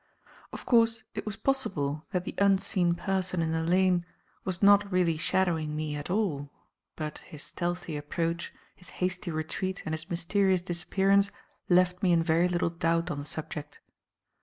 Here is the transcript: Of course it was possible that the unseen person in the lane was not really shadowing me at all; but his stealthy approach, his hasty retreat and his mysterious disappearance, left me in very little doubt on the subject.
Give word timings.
Of 0.51 0.65
course 0.65 1.03
it 1.13 1.27
was 1.27 1.35
possible 1.37 2.07
that 2.09 2.23
the 2.23 2.33
unseen 2.39 2.95
person 2.95 3.39
in 3.39 3.51
the 3.51 3.61
lane 3.61 4.03
was 4.43 4.63
not 4.63 4.91
really 4.91 5.15
shadowing 5.15 5.75
me 5.75 5.95
at 5.95 6.09
all; 6.09 6.49
but 6.95 7.19
his 7.19 7.43
stealthy 7.43 7.95
approach, 7.95 8.51
his 8.75 8.89
hasty 8.89 9.29
retreat 9.29 9.83
and 9.85 9.93
his 9.93 10.09
mysterious 10.09 10.63
disappearance, 10.63 11.29
left 11.69 12.01
me 12.01 12.13
in 12.13 12.23
very 12.23 12.47
little 12.47 12.71
doubt 12.71 13.11
on 13.11 13.19
the 13.19 13.25
subject. 13.25 13.79